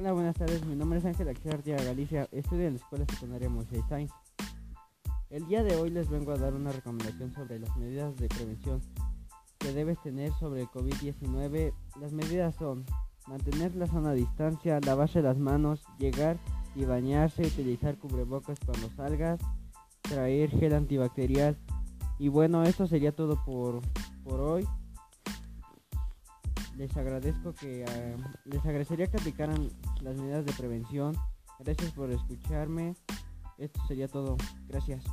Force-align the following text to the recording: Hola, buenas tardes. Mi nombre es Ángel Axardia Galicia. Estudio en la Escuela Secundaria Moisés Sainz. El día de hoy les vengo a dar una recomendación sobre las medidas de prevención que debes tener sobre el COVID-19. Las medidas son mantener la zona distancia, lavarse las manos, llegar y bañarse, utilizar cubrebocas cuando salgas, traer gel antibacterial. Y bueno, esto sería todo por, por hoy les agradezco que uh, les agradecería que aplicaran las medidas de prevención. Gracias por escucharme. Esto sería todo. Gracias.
Hola, 0.00 0.14
buenas 0.14 0.34
tardes. 0.34 0.64
Mi 0.64 0.74
nombre 0.74 0.98
es 0.98 1.04
Ángel 1.04 1.28
Axardia 1.28 1.76
Galicia. 1.76 2.26
Estudio 2.32 2.68
en 2.68 2.72
la 2.72 2.78
Escuela 2.78 3.04
Secundaria 3.04 3.50
Moisés 3.50 3.82
Sainz. 3.86 4.10
El 5.28 5.46
día 5.46 5.62
de 5.62 5.76
hoy 5.76 5.90
les 5.90 6.08
vengo 6.08 6.32
a 6.32 6.38
dar 6.38 6.54
una 6.54 6.72
recomendación 6.72 7.34
sobre 7.34 7.58
las 7.58 7.76
medidas 7.76 8.16
de 8.16 8.28
prevención 8.28 8.80
que 9.58 9.74
debes 9.74 10.00
tener 10.00 10.32
sobre 10.40 10.62
el 10.62 10.68
COVID-19. 10.68 11.74
Las 12.00 12.12
medidas 12.14 12.54
son 12.54 12.86
mantener 13.28 13.76
la 13.76 13.86
zona 13.88 14.14
distancia, 14.14 14.80
lavarse 14.80 15.20
las 15.20 15.36
manos, 15.36 15.84
llegar 15.98 16.38
y 16.74 16.86
bañarse, 16.86 17.42
utilizar 17.42 17.98
cubrebocas 17.98 18.58
cuando 18.64 18.88
salgas, 18.96 19.38
traer 20.00 20.48
gel 20.48 20.72
antibacterial. 20.72 21.58
Y 22.18 22.28
bueno, 22.28 22.62
esto 22.62 22.86
sería 22.86 23.14
todo 23.14 23.44
por, 23.44 23.82
por 24.24 24.40
hoy 24.40 24.66
les 26.80 26.96
agradezco 26.96 27.52
que 27.52 27.84
uh, 27.84 28.48
les 28.48 28.64
agradecería 28.64 29.06
que 29.06 29.18
aplicaran 29.18 29.68
las 30.00 30.16
medidas 30.16 30.46
de 30.46 30.52
prevención. 30.54 31.14
Gracias 31.58 31.92
por 31.92 32.10
escucharme. 32.10 32.94
Esto 33.58 33.80
sería 33.86 34.08
todo. 34.08 34.38
Gracias. 34.66 35.04